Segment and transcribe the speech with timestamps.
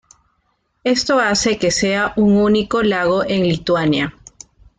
[0.83, 4.15] Esto hace que sea un único lago en Lituania.